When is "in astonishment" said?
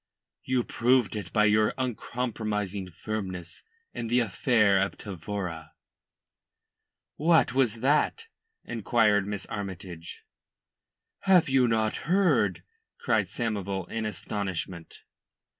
13.91-15.03